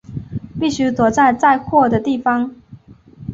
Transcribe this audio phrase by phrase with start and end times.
[0.59, 2.55] 必须躲在载货的地方